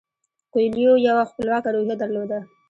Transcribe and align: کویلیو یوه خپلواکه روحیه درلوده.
کویلیو 0.51 0.93
یوه 1.07 1.23
خپلواکه 1.31 1.69
روحیه 1.75 1.95
درلوده. 2.01 2.39